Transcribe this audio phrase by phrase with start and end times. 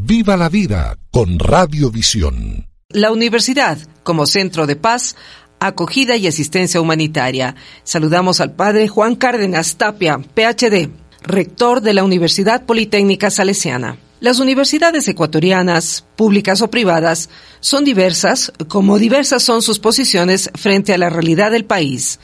[0.00, 2.68] Viva la vida con Radiovisión.
[2.88, 5.16] La universidad, como centro de paz,
[5.58, 7.56] acogida y asistencia humanitaria.
[7.82, 10.90] Saludamos al padre Juan Cárdenas Tapia, PhD,
[11.22, 13.98] rector de la Universidad Politécnica Salesiana.
[14.20, 17.28] Las universidades ecuatorianas, públicas o privadas,
[17.58, 22.20] son diversas, como diversas son sus posiciones frente a la realidad del país.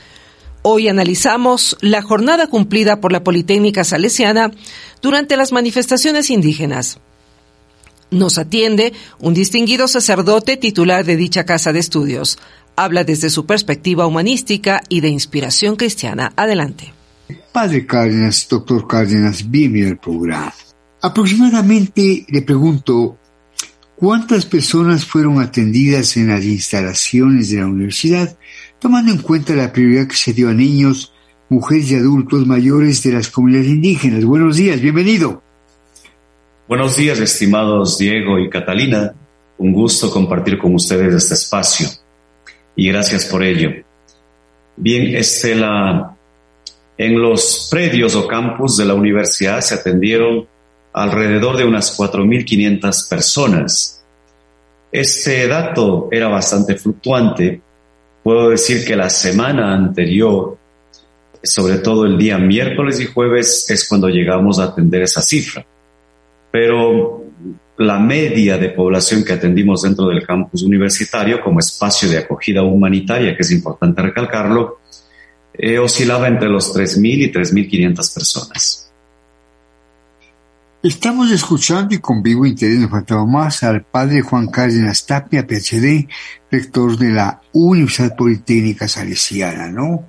[0.63, 4.53] Hoy analizamos la jornada cumplida por la Politécnica Salesiana
[5.03, 7.01] durante las manifestaciones indígenas.
[8.15, 12.39] Nos atiende un distinguido sacerdote titular de dicha casa de estudios.
[12.77, 16.33] Habla desde su perspectiva humanística y de inspiración cristiana.
[16.37, 16.95] Adelante.
[17.53, 20.55] Padre Cárdenas, doctor Cárdenas, bienvenido al programa.
[21.03, 23.19] Aproximadamente le pregunto,
[23.97, 28.39] ¿cuántas personas fueron atendidas en las instalaciones de la universidad,
[28.79, 31.13] tomando en cuenta la prioridad que se dio a niños,
[31.49, 34.25] mujeres y adultos mayores de las comunidades indígenas?
[34.25, 35.43] Buenos días, bienvenido.
[36.67, 39.13] Buenos días, estimados Diego y Catalina.
[39.59, 41.87] Un gusto compartir con ustedes este espacio
[42.75, 43.71] y gracias por ello.
[44.75, 46.17] Bien, Estela,
[46.97, 50.47] en los predios o campus de la universidad se atendieron
[50.95, 54.03] alrededor de unas 4.500 personas.
[54.91, 57.61] Este dato era bastante fluctuante.
[58.23, 60.57] Puedo decir que la semana anterior,
[61.43, 65.67] sobre todo el día miércoles y jueves, es cuando llegamos a atender esa cifra.
[66.55, 67.25] Pero
[67.79, 73.35] la media de población que atendimos dentro del campus universitario como espacio de acogida humanitaria,
[73.35, 74.79] que es importante recalcarlo,
[75.53, 78.89] eh, oscilaba entre los 3.000 y 3.500 personas.
[80.81, 86.07] Estamos escuchando y con vivo interés nos faltaba más al padre Juan Cárdenas Tapia, PhD,
[86.53, 90.05] rector de la Universidad Politécnica Salesiana, ¿no?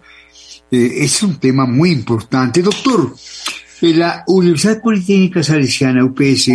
[0.70, 2.62] Eh, es un tema muy importante.
[2.62, 3.16] Doctor,
[3.94, 6.52] la Universidad Politécnica Salesiana, UPS,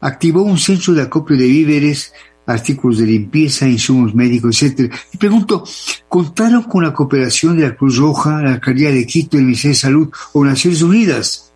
[0.00, 2.12] activó un censo de acopio de víveres,
[2.46, 4.92] artículos de limpieza, insumos médicos, etc.
[5.12, 5.64] Y pregunto,
[6.08, 9.80] ¿contaron con la cooperación de la Cruz Roja, la Alcaldía de Quito, el Ministerio de
[9.80, 11.52] Salud o Naciones Unidas?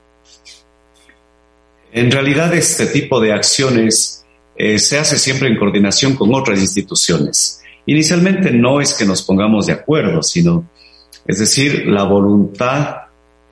[1.92, 4.24] En realidad este tipo de acciones
[4.56, 7.60] eh, se hace siempre en coordinación con otras instituciones.
[7.86, 10.68] Inicialmente no es que nos pongamos de acuerdo, sino,
[11.26, 13.01] es decir, la voluntad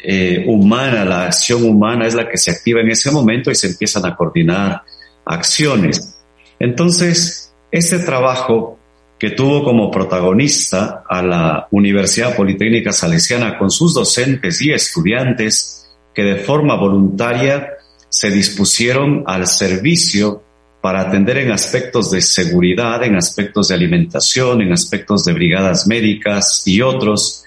[0.02, 3.68] eh, humana, la acción humana es la que se activa en ese momento y se
[3.68, 4.82] empiezan a coordinar
[5.24, 6.18] acciones.
[6.58, 8.78] Entonces, este trabajo
[9.18, 16.22] que tuvo como protagonista a la Universidad Politécnica Salesiana con sus docentes y estudiantes que
[16.22, 17.68] de forma voluntaria
[18.08, 20.42] se dispusieron al servicio
[20.80, 26.62] para atender en aspectos de seguridad, en aspectos de alimentación, en aspectos de brigadas médicas
[26.64, 27.39] y otros.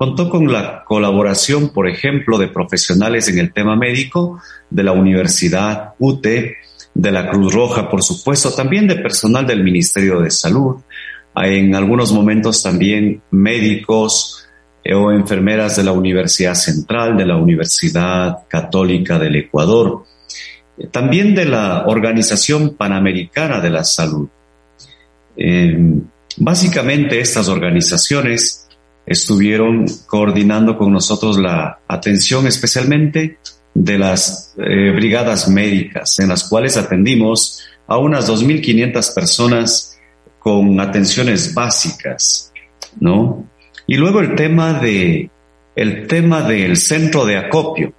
[0.00, 4.40] Contó con la colaboración, por ejemplo, de profesionales en el tema médico
[4.70, 6.56] de la Universidad UTE,
[6.94, 10.76] de la Cruz Roja, por supuesto, también de personal del Ministerio de Salud,
[11.36, 14.48] en algunos momentos también médicos
[14.82, 20.04] eh, o enfermeras de la Universidad Central, de la Universidad Católica del Ecuador
[20.90, 24.30] también de la Organización Panamericana de la Salud.
[25.36, 25.78] Eh,
[26.38, 28.59] básicamente estas organizaciones
[29.10, 33.38] estuvieron coordinando con nosotros la atención especialmente
[33.74, 39.98] de las eh, brigadas médicas, en las cuales atendimos a unas 2.500 personas
[40.38, 42.52] con atenciones básicas,
[43.00, 43.48] ¿no?
[43.88, 45.28] Y luego el tema de,
[45.74, 47.92] el tema del centro de acopio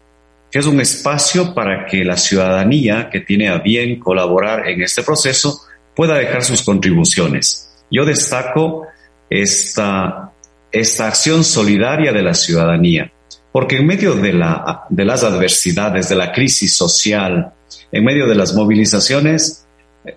[0.49, 5.01] que es un espacio para que la ciudadanía que tiene a bien colaborar en este
[5.01, 5.61] proceso
[5.95, 7.73] pueda dejar sus contribuciones.
[7.89, 8.85] Yo destaco
[9.29, 10.30] esta,
[10.71, 13.11] esta acción solidaria de la ciudadanía,
[13.51, 17.53] porque en medio de, la, de las adversidades, de la crisis social,
[17.91, 19.65] en medio de las movilizaciones,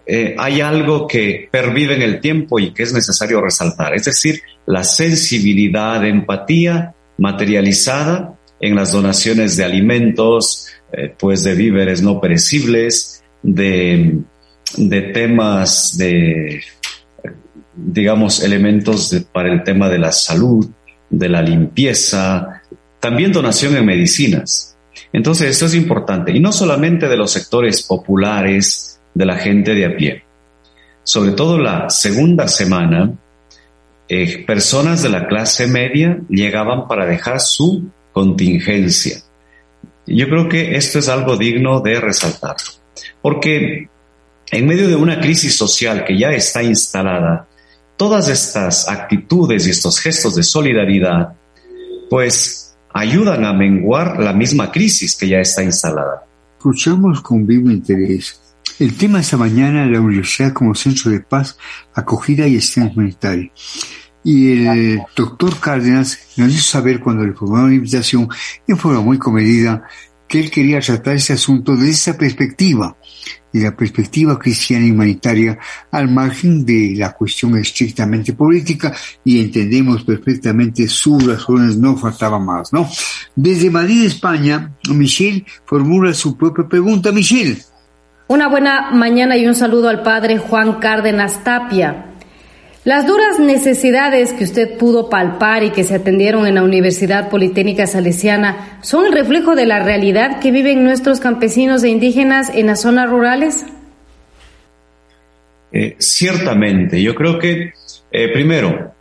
[0.06, 4.41] eh, hay algo que pervive en el tiempo y que es necesario resaltar, es decir,
[4.66, 13.22] la sensibilidad, empatía materializada en las donaciones de alimentos, eh, pues de víveres no perecibles,
[13.42, 14.21] de,
[14.76, 16.62] de temas de,
[17.76, 20.68] digamos, elementos para el tema de la salud,
[21.10, 22.62] de la limpieza,
[23.00, 24.76] también donación en medicinas.
[25.12, 29.86] Entonces, esto es importante, y no solamente de los sectores populares, de la gente de
[29.86, 30.24] a pie.
[31.03, 33.12] Sobre todo la segunda semana,
[34.09, 39.18] eh, personas de la clase media llegaban para dejar su contingencia.
[40.06, 42.56] Yo creo que esto es algo digno de resaltar,
[43.22, 43.88] porque
[44.50, 47.47] en medio de una crisis social que ya está instalada,
[47.96, 51.34] todas estas actitudes y estos gestos de solidaridad,
[52.10, 56.24] pues ayudan a menguar la misma crisis que ya está instalada.
[56.58, 58.41] Escuchamos con vivo interés
[58.78, 61.56] el tema esta mañana la universidad como centro de paz,
[61.94, 63.50] acogida y asistencia humanitaria.
[64.24, 68.28] Y el doctor Cárdenas nos hizo saber cuando le formó una invitación,
[68.66, 69.84] en forma muy comedida,
[70.26, 72.96] que él quería tratar ese asunto desde esa perspectiva,
[73.53, 75.59] de la perspectiva cristiana y humanitaria,
[75.91, 78.92] al margen de la cuestión estrictamente política,
[79.24, 82.88] y entendemos perfectamente sus razones, no faltaba más, ¿no?
[83.36, 87.12] Desde Madrid, España, Michelle formula su propia pregunta.
[87.12, 87.59] Michelle.
[88.26, 92.14] Una buena mañana y un saludo al padre Juan Cárdenas Tapia.
[92.84, 97.86] Las duras necesidades que usted pudo palpar y que se atendieron en la Universidad Politécnica
[97.86, 102.83] Salesiana son el reflejo de la realidad que viven nuestros campesinos e indígenas en las
[102.83, 103.65] zonas rurales.
[105.72, 107.72] Eh, ciertamente, yo creo que,
[108.13, 108.92] eh, primero,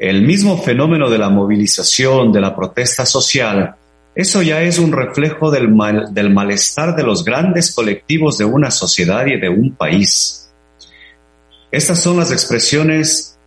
[0.00, 3.76] el mismo fenómeno de la movilización, de la protesta social,
[4.16, 8.72] eso ya es un reflejo del, mal, del malestar de los grandes colectivos de una
[8.72, 10.41] sociedad y de un país.
[11.72, 13.38] Estas son las expresiones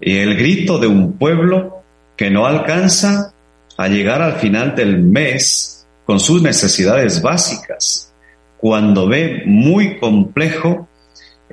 [0.00, 1.82] y el grito de un pueblo
[2.16, 3.34] que no alcanza
[3.76, 8.10] a llegar al final del mes con sus necesidades básicas,
[8.56, 10.88] cuando ve muy complejo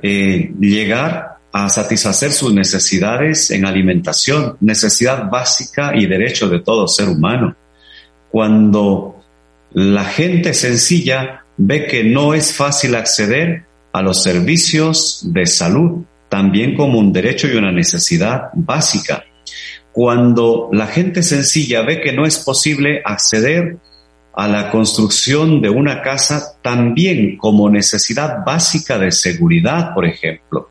[0.02, 7.10] eh, llegar a satisfacer sus necesidades en alimentación, necesidad básica y derecho de todo ser
[7.10, 7.54] humano.
[8.30, 9.22] Cuando
[9.74, 16.74] la gente sencilla ve que no es fácil acceder a los servicios de salud, también
[16.74, 19.22] como un derecho y una necesidad básica.
[19.92, 23.76] Cuando la gente sencilla ve que no es posible acceder
[24.32, 30.70] a la construcción de una casa también como necesidad básica de seguridad, por ejemplo,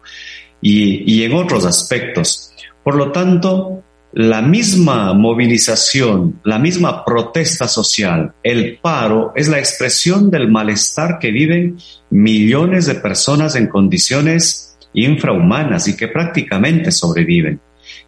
[0.60, 2.54] y, y en otros aspectos.
[2.84, 3.84] Por lo tanto,
[4.14, 11.30] la misma movilización, la misma protesta social, el paro, es la expresión del malestar que
[11.30, 11.78] viven
[12.10, 17.60] millones de personas en condiciones infrahumanas y que prácticamente sobreviven.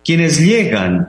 [0.04, 1.08] Quienes llegan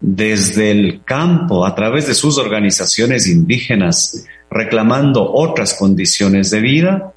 [0.00, 7.12] desde el campo a través de sus organizaciones indígenas reclamando otras condiciones de vida,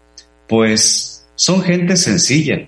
[0.47, 2.67] pues son gente sencilla,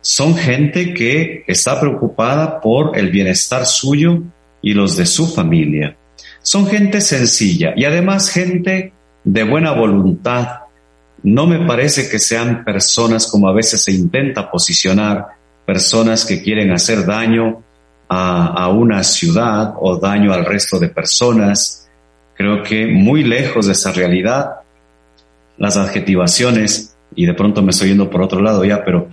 [0.00, 4.22] son gente que está preocupada por el bienestar suyo
[4.62, 5.96] y los de su familia.
[6.42, 8.92] Son gente sencilla y además gente
[9.24, 10.48] de buena voluntad.
[11.28, 15.26] No me parece que sean personas como a veces se intenta posicionar,
[15.66, 17.62] personas que quieren hacer daño
[18.08, 21.86] a, una ciudad o daño al resto de personas.
[22.34, 24.60] Creo que muy lejos de esa realidad,
[25.58, 29.10] las adjetivaciones, y de pronto me estoy yendo por otro lado ya, pero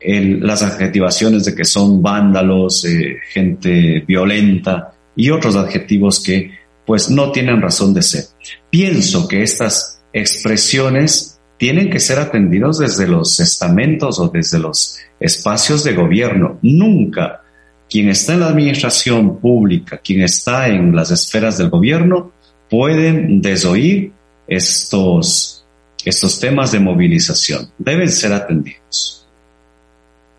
[0.00, 6.52] las adjetivaciones de que son vándalos, eh, gente violenta y otros adjetivos que
[6.84, 8.24] pues no tienen razón de ser.
[8.70, 15.84] Pienso que estas expresiones tienen que ser atendidos desde los estamentos o desde los espacios
[15.84, 16.58] de gobierno.
[16.62, 17.42] Nunca
[17.88, 22.32] quien está en la administración pública, quien está en las esferas del gobierno,
[22.68, 24.12] pueden desoír
[24.46, 25.64] estos,
[26.04, 27.70] estos temas de movilización.
[27.78, 29.26] Deben ser atendidos.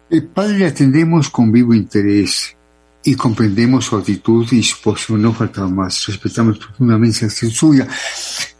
[0.10, 2.56] El padre atendemos con vivo interés
[3.04, 7.88] y comprendemos su actitud y su posición, no faltaba más, respetamos profundamente la actitud suya.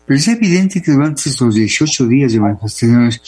[0.08, 3.22] Pero es evidente que durante estos 18 días de manifestaciones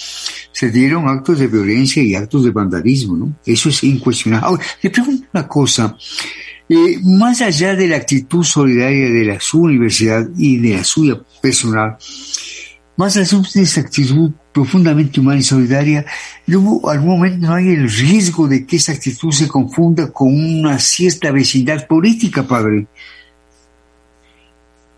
[0.54, 3.36] se dieron actos de violencia y actos de vandalismo, ¿no?
[3.46, 4.48] Eso es incuestionable.
[4.48, 5.98] Ahora, le pregunto una cosa,
[6.70, 11.20] eh, más allá de la actitud solidaria de la su universidad y de la suya
[11.42, 11.98] personal,
[12.96, 16.06] más allá de esa actitud profundamente humana y solidaria,
[16.48, 20.80] luego algún momento no hay el riesgo de que esa actitud se confunda con una
[20.80, 22.88] cierta vecindad política, padre.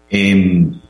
[0.09, 0.80] Em,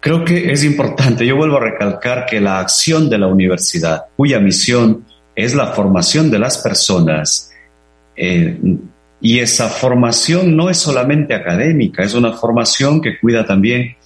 [0.00, 4.38] creo que es importante, yo vuelvo a recalcar que la acción de la universidad, cuya
[4.38, 7.50] misión es la formación de las personas,
[8.16, 8.58] eh,
[9.20, 13.96] y esa formación no es solamente académica, es una formación que cuida también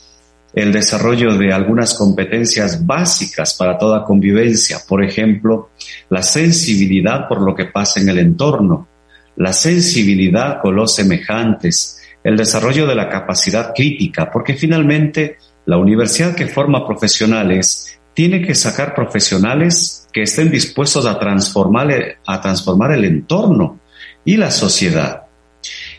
[0.53, 5.71] el desarrollo de algunas competencias básicas para toda convivencia, por ejemplo,
[6.09, 8.89] la sensibilidad por lo que pasa en el entorno,
[9.37, 16.35] la sensibilidad con los semejantes, el desarrollo de la capacidad crítica, porque finalmente la universidad
[16.35, 23.05] que forma profesionales tiene que sacar profesionales que estén dispuestos a transformar, a transformar el
[23.05, 23.81] entorno
[24.25, 25.23] y la sociedad.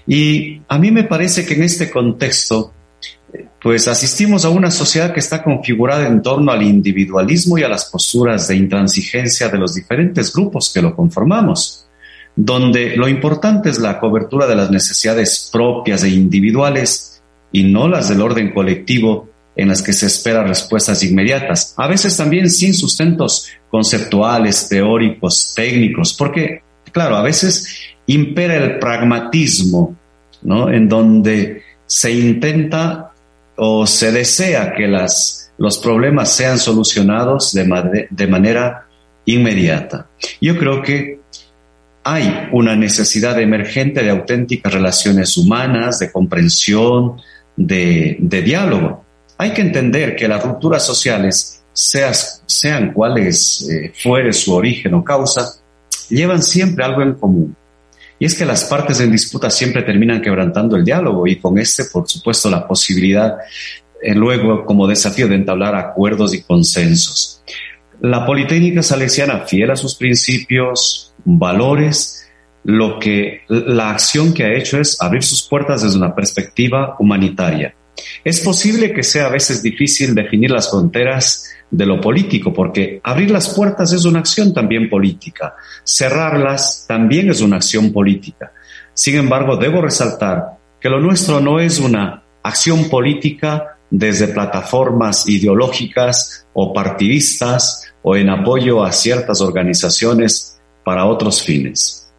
[0.07, 2.73] Y a mí me parece que en este contexto
[3.61, 7.85] pues asistimos a una sociedad que está configurada en torno al individualismo y a las
[7.85, 11.87] posturas de intransigencia de los diferentes grupos que lo conformamos,
[12.35, 18.09] donde lo importante es la cobertura de las necesidades propias e individuales y no las
[18.09, 23.49] del orden colectivo en las que se esperan respuestas inmediatas, a veces también sin sustentos
[23.69, 27.67] conceptuales, teóricos, técnicos, porque, claro, a veces
[28.07, 29.95] impera el pragmatismo,
[30.43, 30.71] ¿no?
[30.71, 33.11] En donde se intenta
[33.55, 38.87] o se desea que las, los problemas sean solucionados de, de manera
[39.25, 40.07] inmediata.
[40.39, 41.21] Yo creo que
[42.03, 47.21] hay una necesidad emergente de auténticas relaciones humanas, de comprensión,
[47.55, 49.05] de, diálogo.
[49.41, 55.55] Hay que entender que las rupturas sociales, sean cuales eh, fuere su origen o causa,
[56.09, 57.55] llevan siempre algo en común.
[58.19, 61.85] Y es que las partes en disputa siempre terminan quebrantando el diálogo y con este,
[61.85, 63.35] por supuesto, la posibilidad
[63.99, 67.43] eh, luego como desafío de entablar acuerdos y consensos.
[67.99, 72.29] La Politécnica Salesiana, fiel a sus principios, valores,
[72.63, 77.73] lo que la acción que ha hecho es abrir sus puertas desde una perspectiva humanitaria.
[78.23, 83.31] Es posible que sea a veces difícil definir las fronteras de lo político, porque abrir
[83.31, 88.51] las puertas es una acción también política, cerrarlas también es una acción política.
[88.93, 96.45] Sin embargo, debo resaltar que lo nuestro no es una acción política desde plataformas ideológicas
[96.53, 102.11] o partidistas o en apoyo a ciertas organizaciones para otros fines.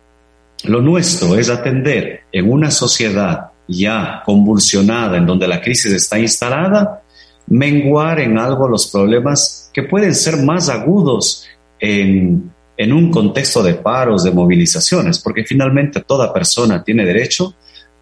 [0.64, 7.02] Lo nuestro es atender en una sociedad ya convulsionada, en donde la crisis está instalada,
[7.46, 11.46] menguar en algo los problemas que pueden ser más agudos
[11.78, 17.54] en, en un contexto de paros, de movilizaciones, porque finalmente toda persona tiene derecho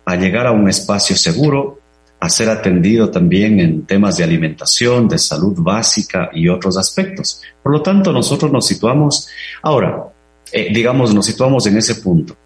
[0.04, 1.78] a llegar a un espacio seguro,
[2.18, 7.42] a ser atendido también en temas de alimentación, de salud básica y otros aspectos.
[7.62, 9.28] Por lo tanto, nosotros nos situamos,
[9.62, 10.04] ahora,
[10.52, 12.36] eh, digamos, nos situamos en ese punto.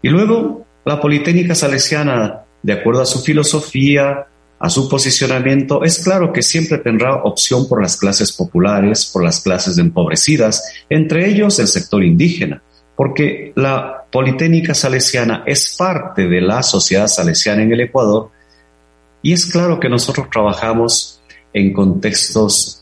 [0.00, 4.26] Y luego, la Politécnica Salesiana, de acuerdo a su filosofía,
[4.58, 9.40] a su posicionamiento, es claro que siempre tendrá opción por las clases populares, por las
[9.40, 12.62] clases empobrecidas, entre ellos el sector indígena,
[12.94, 18.30] porque la Politécnica Salesiana es parte de la sociedad salesiana en el Ecuador
[19.22, 21.20] y es claro que nosotros trabajamos
[21.52, 22.81] en contextos,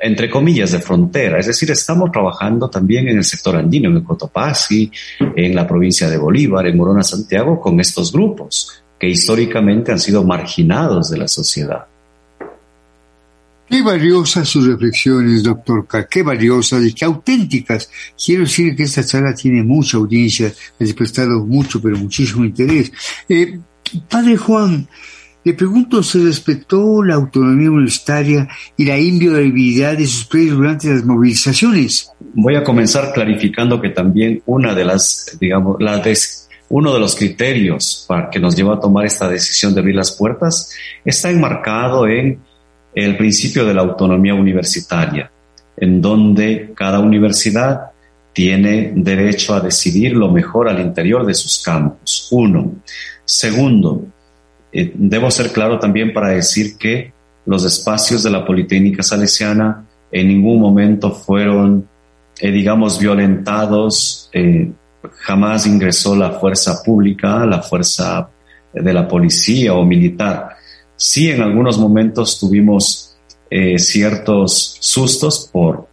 [0.00, 4.90] entre comillas, de frontera, es decir, estamos trabajando también en el sector andino, en Cotopaxi,
[5.18, 10.24] en la provincia de Bolívar, en Morona, Santiago, con estos grupos que históricamente han sido
[10.24, 11.86] marginados de la sociedad.
[13.68, 17.90] Qué valiosas sus reflexiones, doctor K, qué valiosas y qué auténticas.
[18.16, 22.92] Quiero decir que esta charla tiene mucha audiencia, les he mucho, pero muchísimo interés.
[23.28, 23.58] Eh,
[24.08, 24.88] padre Juan,
[25.46, 31.04] le pregunto, ¿se respetó la autonomía universitaria y la inviolabilidad de sus predios durante las
[31.04, 32.10] movilizaciones?
[32.34, 36.02] Voy a comenzar clarificando que también una de las, digamos, la
[36.68, 40.16] uno de los criterios para que nos llevó a tomar esta decisión de abrir las
[40.16, 40.74] puertas
[41.04, 42.40] está enmarcado en
[42.92, 45.30] el principio de la autonomía universitaria,
[45.76, 47.92] en donde cada universidad
[48.32, 52.26] tiene derecho a decidir lo mejor al interior de sus campus.
[52.32, 52.72] Uno.
[53.24, 54.06] Segundo,
[54.78, 57.12] eh, debo ser claro también para decir que
[57.46, 61.88] los espacios de la Politécnica Salesiana en ningún momento fueron,
[62.38, 64.28] eh, digamos, violentados.
[64.32, 64.70] Eh,
[65.20, 68.28] jamás ingresó la fuerza pública, la fuerza
[68.72, 70.50] de la policía o militar.
[70.96, 73.02] Sí, en algunos momentos tuvimos
[73.76, 75.86] ciertos sustos por,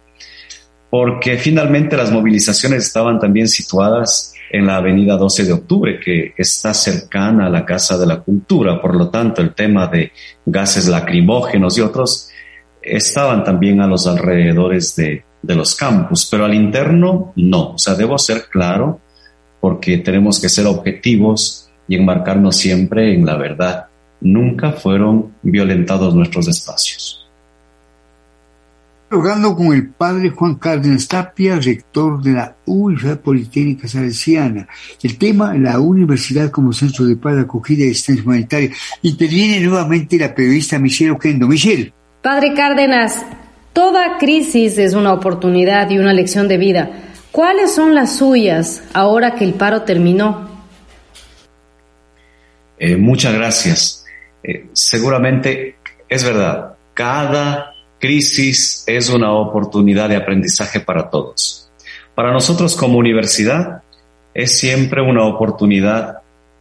[0.96, 6.72] porque finalmente las movilizaciones estaban también situadas en la avenida 12 de octubre, que está
[6.72, 8.80] cercana a la Casa de la Cultura.
[8.80, 10.12] Por lo tanto, el tema de
[10.46, 12.28] gases lacrimógenos y otros
[12.80, 17.72] estaban también a los alrededores de, los campus, pero al interno no.
[17.72, 19.00] O sea, debo ser claro
[19.60, 23.86] porque tenemos que ser objetivos y enmarcarnos siempre en la verdad.
[24.20, 27.23] Nunca fueron violentados nuestros espacios
[29.14, 34.66] dialogando con el padre Juan Cárdenas Tapia, rector de la Universidad Politécnica Salesiana.
[35.04, 38.70] El tema, la universidad como centro de paz, acogida y asistencia humanitaria.
[39.02, 41.46] Interviene nuevamente la periodista Michelle Oquendo.
[41.46, 41.92] Michelle.
[42.22, 43.24] Padre Cárdenas,
[43.72, 46.90] toda crisis es una oportunidad y una lección de vida.
[47.30, 50.48] ¿Cuáles son las suyas ahora que el paro terminó?
[52.78, 54.06] Eh, muchas gracias.
[54.42, 55.76] Eh, seguramente
[56.08, 57.73] es verdad, cada
[58.04, 61.70] crisis es una oportunidad de aprendizaje para todos.
[62.14, 63.80] Para nosotros como universidad
[64.34, 66.18] es siempre una oportunidad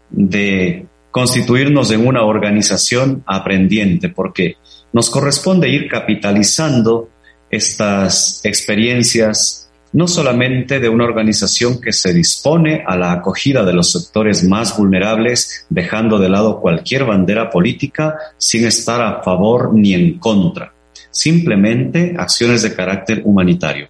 [0.10, 4.56] de constituirnos en una organización aprendiente porque
[4.94, 7.10] nos corresponde ir capitalizando
[7.52, 13.92] estas experiencias no solamente de una organización que se dispone a la acogida de los
[13.92, 20.20] sectores más vulnerables, dejando de lado cualquier bandera política sin estar a favor ni en
[20.20, 20.73] contra,
[21.14, 23.88] simplemente acciones de carácter humanitario.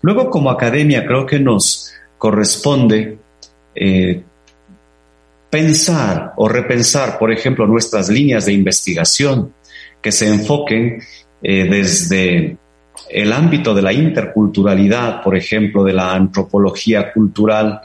[0.00, 3.18] Luego, como academia, creo que nos corresponde
[3.74, 4.22] eh,
[5.50, 9.52] pensar o repensar, por ejemplo, nuestras líneas de investigación
[10.00, 11.02] que se enfoquen
[11.42, 12.56] eh, desde
[13.10, 17.82] el ámbito de la interculturalidad, por ejemplo, de la antropología cultural,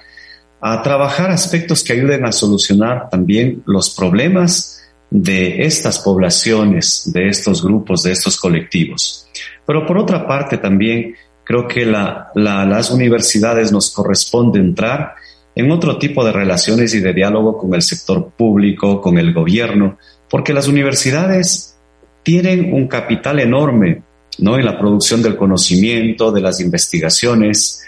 [0.62, 4.77] a trabajar aspectos que ayuden a solucionar también los problemas
[5.10, 9.28] de estas poblaciones, de estos grupos, de estos colectivos.
[9.66, 15.16] Pero por otra parte también creo que las universidades nos corresponde entrar
[15.56, 19.98] en otro tipo de relaciones y de diálogo con el sector público, con el gobierno,
[20.30, 21.78] porque las universidades
[22.22, 24.04] tienen un capital enorme
[24.40, 24.58] ¿no?
[24.58, 27.82] en la producción del conocimiento, de las investigaciones,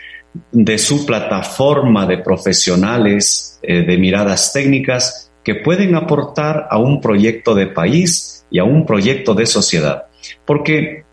[0.52, 7.56] de su plataforma de profesionales, eh, de miradas técnicas que pueden aportar a un proyecto
[7.56, 10.04] de país y a un proyecto de sociedad.
[10.46, 11.06] Porque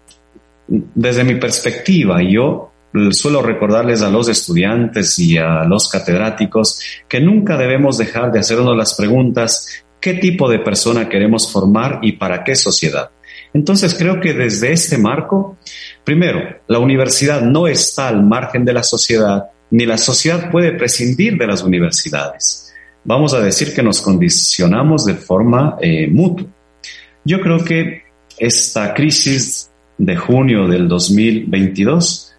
[0.69, 2.71] desde mi perspectiva, yo
[3.13, 8.77] suelo recordarles a los estudiantes y a los catedráticos que nunca debemos dejar de hacernos
[8.77, 13.09] las preguntas, ¿qué tipo de persona queremos formar y para qué sociedad?
[13.55, 15.57] Entonces creo que desde este marco,
[16.05, 21.39] primero, la universidad no está al margen de la sociedad, ni la sociedad puede prescindir
[21.39, 22.66] de las universidades.
[23.07, 26.49] Vamos a decir que nos condicionamos de forma eh, mutua.
[27.25, 28.03] Yo creo que
[28.37, 32.35] esta crisis de junio del 2022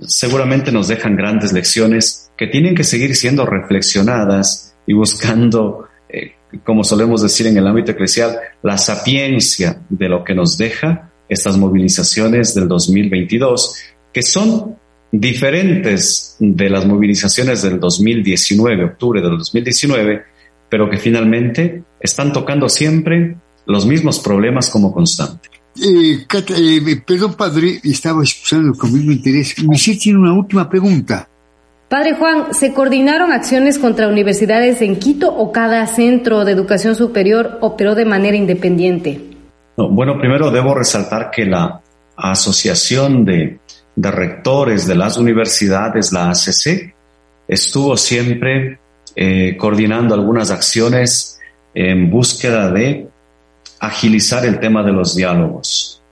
[0.00, 6.32] seguramente nos dejan grandes lecciones que tienen que seguir siendo reflexionadas y buscando eh,
[6.64, 11.56] como solemos decir en el ámbito eclesial, la sapiencia de lo que nos deja estas
[11.58, 13.74] movilizaciones del 2022,
[14.12, 14.76] que son
[15.20, 20.22] diferentes de las movilizaciones del 2019, octubre del 2019,
[20.68, 25.48] pero que finalmente están tocando siempre los mismos problemas como constante.
[25.82, 29.54] Eh, eh, perdón, padre, estaba escuchando con mismo interés.
[29.62, 31.28] Me tiene una última pregunta.
[31.88, 37.58] Padre Juan, ¿se coordinaron acciones contra universidades en Quito o cada centro de educación superior
[37.60, 39.20] operó de manera independiente?
[39.76, 41.82] bueno, primero debo resaltar que la
[42.16, 43.58] Asociación de,
[43.96, 46.94] Rectores de las Universidades, la ACC,
[47.48, 48.78] estuvo siempre
[49.14, 51.38] eh, coordinando algunas acciones
[51.74, 53.08] en búsqueda de
[53.80, 56.02] agilizar el tema de los diálogos.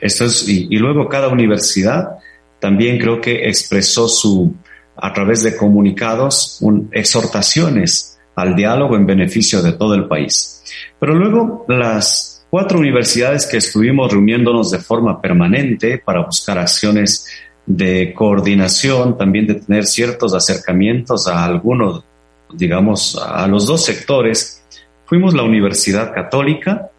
[0.00, 2.18] Esto es, y luego cada universidad
[2.64, 4.54] también creo que expresó su,
[4.96, 6.60] a través de comunicados,
[6.92, 10.62] exhortaciones al diálogo en beneficio de todo el país.
[10.98, 17.26] Pero luego las cuatro universidades que estuvimos reuniéndonos de forma permanente para buscar acciones
[17.66, 22.04] de coordinación, también de tener ciertos acercamientos a algunos,
[22.52, 24.64] digamos, a los dos sectores,
[25.04, 26.90] fuimos la Universidad Católica,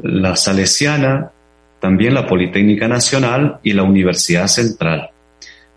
[0.00, 1.30] la Salesiana,
[1.78, 5.10] también la Politécnica Nacional y la Universidad Central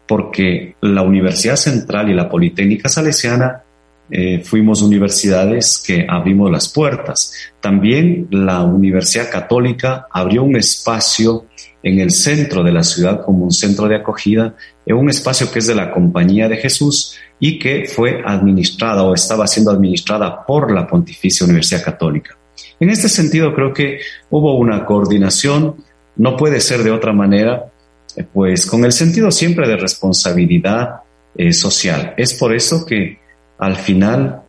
[0.07, 3.63] porque la Universidad Central y la Politécnica Salesiana
[4.11, 7.33] eh, fuimos universidades que abrimos las puertas.
[7.59, 11.45] También la Universidad Católica abrió un espacio
[11.83, 15.59] en el centro de la ciudad como un centro de acogida, en un espacio que
[15.59, 20.71] es de la Compañía de Jesús y que fue administrada o estaba siendo administrada por
[20.71, 22.35] la Pontificia Universidad Católica.
[22.79, 25.75] En este sentido, creo que hubo una coordinación,
[26.15, 27.71] no puede ser de otra manera,
[28.15, 31.01] eh, pues con el sentido siempre de responsabilidad
[31.35, 32.13] eh, social.
[32.17, 33.19] Es por eso que
[33.59, 34.41] al final,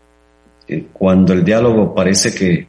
[0.66, 2.68] eh, cuando el diálogo parece que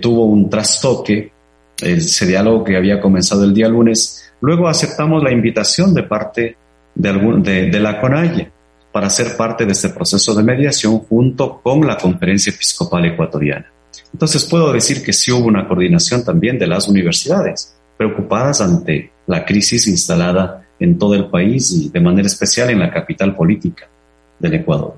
[0.00, 1.30] tuvo un trastoque,
[1.78, 6.56] ese diálogo que había comenzado el día lunes, luego aceptamos la invitación de parte
[6.94, 8.50] de, de la CONAIE
[8.90, 13.66] para ser parte de este proceso de mediación junto con la Conferencia Episcopal Ecuatoriana.
[14.10, 19.44] Entonces puedo decir que sí hubo una coordinación también de las universidades, preocupadas ante la
[19.44, 23.86] crisis instalada en todo el país y de manera especial en la capital política
[24.38, 24.94] del Ecuador.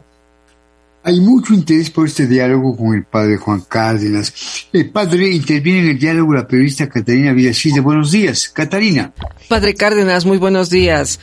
[1.05, 4.69] Hay mucho interés por este diálogo con el padre Juan Cárdenas.
[4.73, 7.81] El padre interviene en el diálogo la periodista Catarina Villasilla.
[7.81, 9.13] Buenos días, Catarina.
[9.49, 11.21] Padre Cárdenas, muy buenos días.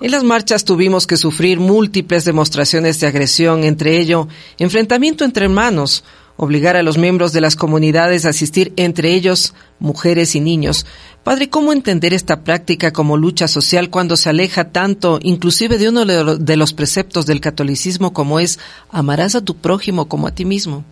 [0.00, 4.26] En las marchas tuvimos que sufrir múltiples demostraciones de agresión, entre ello
[4.58, 6.02] enfrentamiento entre hermanos,
[6.42, 10.86] obligar a los miembros de las comunidades a asistir, entre ellos mujeres y niños.
[11.22, 16.04] Padre, ¿cómo entender esta práctica como lucha social cuando se aleja tanto, inclusive de uno
[16.04, 18.58] de los preceptos del catolicismo como es
[18.90, 20.84] amarás a tu prójimo como a ti mismo?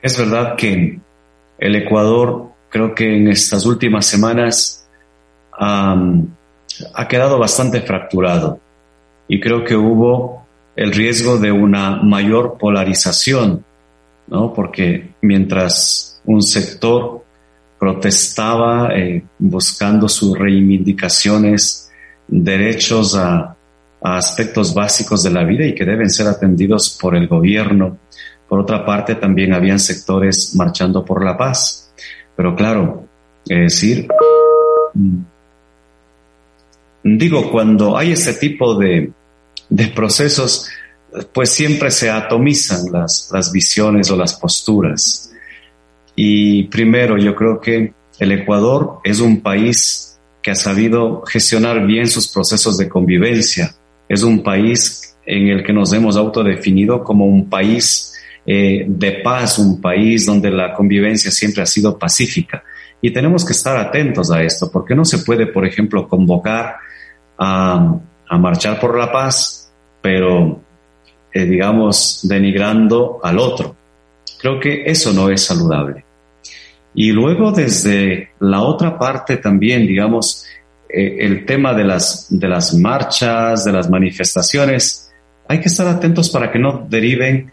[0.00, 0.98] Es verdad que
[1.58, 4.88] el Ecuador, creo que en estas últimas semanas
[5.52, 8.58] ha quedado bastante fracturado.
[9.28, 13.64] y creo que hubo el riesgo de una mayor polarización,
[14.26, 14.52] ¿no?
[14.52, 17.24] Porque mientras un sector
[17.78, 21.90] protestaba eh, buscando sus reivindicaciones,
[22.26, 23.56] derechos a,
[24.02, 27.98] a aspectos básicos de la vida y que deben ser atendidos por el gobierno.
[28.48, 31.92] Por otra parte, también habían sectores marchando por la paz.
[32.36, 33.04] Pero claro,
[33.48, 34.06] es decir,
[34.94, 35.18] mm,
[37.02, 39.10] digo, cuando hay ese tipo de,
[39.68, 40.68] de procesos,
[41.32, 45.32] pues siempre se atomizan las, las visiones o las posturas.
[46.16, 52.06] Y primero, yo creo que el Ecuador es un país que ha sabido gestionar bien
[52.06, 53.74] sus procesos de convivencia.
[54.08, 58.12] Es un país en el que nos hemos autodefinido como un país
[58.46, 62.62] eh, de paz, un país donde la convivencia siempre ha sido pacífica.
[63.00, 66.76] Y tenemos que estar atentos a esto, porque no se puede, por ejemplo, convocar
[67.38, 67.98] a,
[68.28, 69.72] a marchar por la paz,
[70.02, 70.60] pero,
[71.34, 73.74] eh, digamos, denigrando al otro.
[74.38, 76.04] Creo que eso no es saludable.
[76.94, 80.46] Y luego desde la otra parte también, digamos,
[80.88, 85.10] eh, el tema de las, de las marchas, de las manifestaciones,
[85.48, 87.50] hay que estar atentos para que no deriven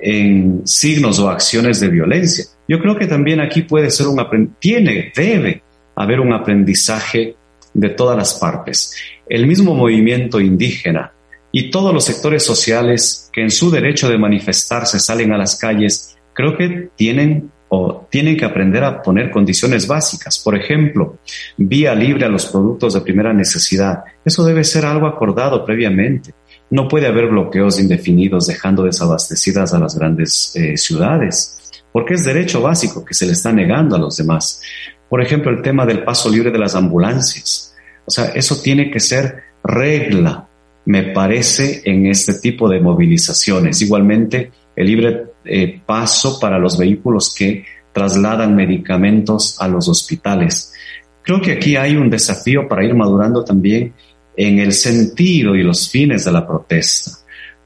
[0.00, 2.46] en signos o acciones de violencia.
[2.66, 5.62] Yo creo que también aquí puede ser un tiene, debe
[5.96, 7.36] haber un aprendizaje
[7.74, 8.94] de todas las partes.
[9.28, 11.12] El mismo movimiento indígena
[11.58, 16.16] y todos los sectores sociales que en su derecho de manifestarse salen a las calles,
[16.32, 20.38] creo que tienen o tienen que aprender a poner condiciones básicas.
[20.38, 21.18] Por ejemplo,
[21.56, 24.04] vía libre a los productos de primera necesidad.
[24.24, 26.32] Eso debe ser algo acordado previamente.
[26.70, 32.62] No puede haber bloqueos indefinidos dejando desabastecidas a las grandes eh, ciudades, porque es derecho
[32.62, 34.62] básico que se le está negando a los demás.
[35.08, 37.74] Por ejemplo, el tema del paso libre de las ambulancias.
[38.06, 40.47] O sea, eso tiene que ser regla,
[40.88, 43.82] me parece, en este tipo de movilizaciones.
[43.82, 50.72] Igualmente, el libre eh, paso para los vehículos que trasladan medicamentos a los hospitales.
[51.20, 53.92] Creo que aquí hay un desafío para ir madurando también
[54.34, 57.18] en el sentido y los fines de la protesta.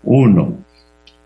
[0.02, 0.58] Uno.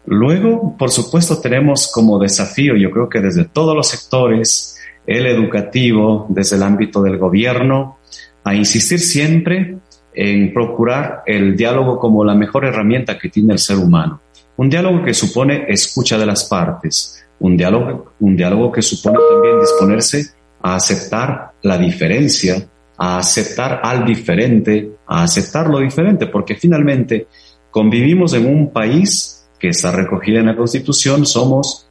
[0.05, 6.27] Luego, por supuesto, tenemos como desafío, yo creo que desde todos los sectores, el educativo,
[6.29, 7.97] desde el ámbito del gobierno,
[8.45, 9.79] a insistir siempre
[10.17, 14.21] en procurar el diálogo como la mejor herramienta que tiene el ser humano.
[14.57, 19.61] Un diálogo que supone escucha de las partes, un diálogo, un diálogo que supone también
[19.61, 20.25] disponerse
[20.63, 27.27] a aceptar la diferencia, a aceptar al diferente, a aceptar lo diferente, porque finalmente
[27.71, 31.87] convivimos en un país que está recogido en la Constitución, somos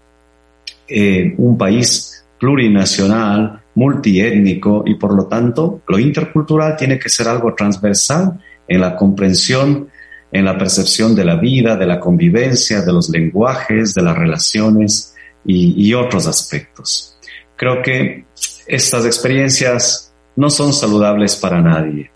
[0.88, 7.54] eh, un país plurinacional, multiétnico y por lo tanto lo intercultural tiene que ser algo
[7.54, 9.90] transversal en la comprensión,
[10.32, 15.14] en la percepción de la vida, de la convivencia, de los lenguajes, de las relaciones
[15.46, 17.18] y, otros aspectos.
[17.56, 18.26] Creo que
[18.66, 22.10] estas experiencias no son saludables para nadie.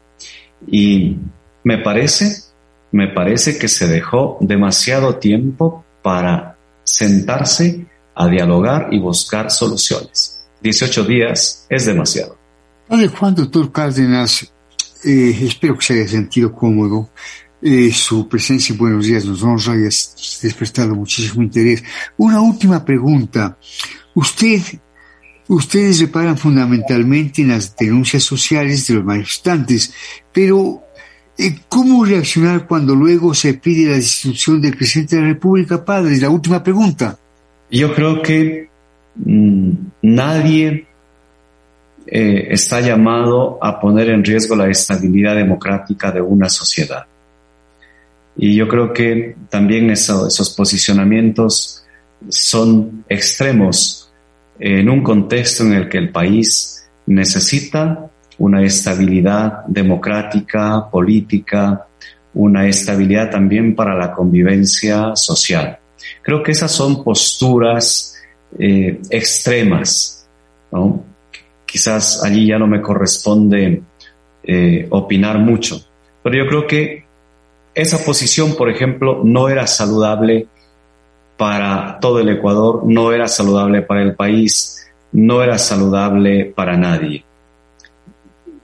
[0.67, 1.15] Y
[1.63, 2.43] me parece,
[2.91, 10.38] me parece que se dejó demasiado tiempo para sentarse a dialogar y buscar soluciones.
[10.61, 12.37] 18 días es demasiado.
[12.87, 14.51] Padre Juan, doctor Cárdenas,
[15.03, 17.09] eh, espero que se haya sentido cómodo.
[17.61, 21.83] Eh, su presencia en Buenos Días nos honra y despertado muchísimo interés.
[22.17, 23.57] Una última pregunta.
[24.15, 24.61] Usted
[25.49, 29.91] Ustedes reparan fundamentalmente en las denuncias sociales de los manifestantes,
[30.31, 30.83] pero
[31.39, 36.17] eh, ¿cómo reaccionar cuando luego se pide la destitución del presidente de la República, padre?
[36.17, 37.17] La última pregunta.
[37.71, 38.68] Yo creo que
[39.25, 40.87] nadie
[42.07, 47.05] eh, está llamado a poner en riesgo la estabilidad democrática de una sociedad.
[48.35, 51.83] Y yo creo que también eso, esos posicionamientos
[52.29, 54.11] son extremos
[54.59, 61.85] en un contexto en el que el país necesita una estabilidad democrática, política,
[62.33, 65.77] una estabilidad también para la convivencia social.
[66.21, 68.18] Creo que esas son posturas
[68.57, 70.27] eh, extremas.
[71.65, 73.81] Quizás allí ya no me corresponde
[74.43, 75.83] eh, opinar mucho,
[76.23, 77.05] pero yo creo que
[77.75, 80.47] esa posición, por ejemplo, no era saludable
[81.37, 87.23] para todo el Ecuador, no era saludable para el país, no era saludable para nadie.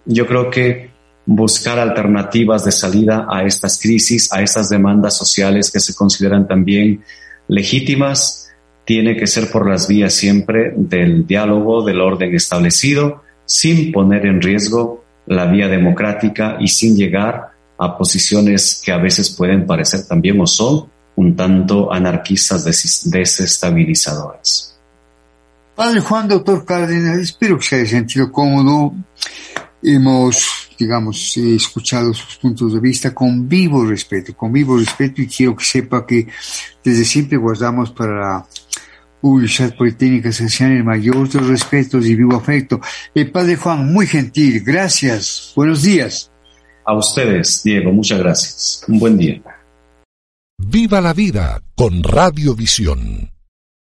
[0.06, 0.90] Yo creo que
[1.26, 7.04] buscar alternativas de salida a estas crisis, a estas demandas sociales que se consideran también
[7.48, 8.52] legítimas,
[8.86, 14.42] tiene que ser por las vías siempre del diálogo, del orden establecido, sin poner en
[14.42, 20.40] riesgo la vía democrática y sin llegar a posiciones que a veces pueden parecer también
[20.40, 24.78] o son un tanto anarquistas desestabilizadoras.
[25.76, 28.94] Padre Juan, doctor Cárdenas, espero que se haya sentido cómodo.
[29.84, 35.56] Hemos, digamos, escuchado sus puntos de vista con vivo respeto, con vivo respeto y quiero
[35.56, 36.28] que sepa que
[36.84, 38.46] desde siempre guardamos para
[39.30, 42.80] Universidad Politécnica Salesiana el mayor de los respetos y vivo afecto.
[43.14, 46.32] El Padre Juan, muy gentil, gracias, buenos días.
[46.86, 48.86] A ustedes, Diego, muchas gracias.
[48.88, 49.42] Un buen día.
[50.58, 53.35] Viva la vida con Radiovisión.